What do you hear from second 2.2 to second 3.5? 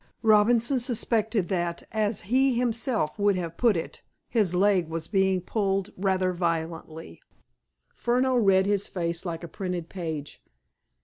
he himself would